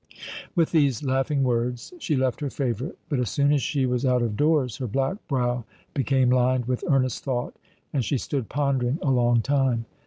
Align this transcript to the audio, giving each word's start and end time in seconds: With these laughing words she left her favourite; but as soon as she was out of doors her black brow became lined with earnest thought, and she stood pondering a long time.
With 0.55 0.71
these 0.71 1.03
laughing 1.03 1.43
words 1.43 1.93
she 1.99 2.15
left 2.15 2.39
her 2.39 2.49
favourite; 2.49 2.97
but 3.07 3.19
as 3.19 3.29
soon 3.29 3.53
as 3.53 3.61
she 3.61 3.85
was 3.85 4.03
out 4.03 4.23
of 4.23 4.35
doors 4.35 4.77
her 4.77 4.87
black 4.87 5.17
brow 5.27 5.63
became 5.93 6.31
lined 6.31 6.65
with 6.65 6.83
earnest 6.87 7.23
thought, 7.23 7.55
and 7.93 8.03
she 8.03 8.17
stood 8.17 8.49
pondering 8.49 8.97
a 9.03 9.11
long 9.11 9.43
time. 9.43 9.85